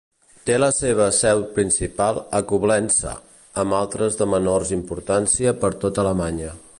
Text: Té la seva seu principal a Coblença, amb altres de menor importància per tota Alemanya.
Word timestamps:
Té 0.49 0.53
la 0.61 0.67
seva 0.75 1.07
seu 1.17 1.41
principal 1.57 2.17
a 2.39 2.41
Coblença, 2.53 3.13
amb 3.65 3.79
altres 3.81 4.21
de 4.23 4.31
menor 4.35 4.69
importància 4.81 5.55
per 5.65 5.75
tota 5.85 6.07
Alemanya. 6.07 6.55